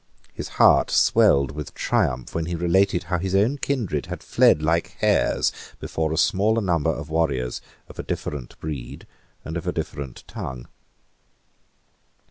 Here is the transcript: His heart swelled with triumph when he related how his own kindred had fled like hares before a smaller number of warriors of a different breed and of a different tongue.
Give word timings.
His 0.33 0.47
heart 0.57 0.89
swelled 0.89 1.51
with 1.51 1.75
triumph 1.75 2.33
when 2.33 2.47
he 2.47 2.55
related 2.55 3.03
how 3.03 3.19
his 3.19 3.35
own 3.35 3.59
kindred 3.59 4.07
had 4.07 4.23
fled 4.23 4.63
like 4.63 4.95
hares 4.99 5.51
before 5.79 6.11
a 6.11 6.17
smaller 6.17 6.59
number 6.59 6.89
of 6.89 7.11
warriors 7.11 7.61
of 7.87 7.99
a 7.99 8.03
different 8.03 8.59
breed 8.59 9.05
and 9.45 9.57
of 9.57 9.67
a 9.67 9.71
different 9.71 10.23
tongue. 10.27 10.67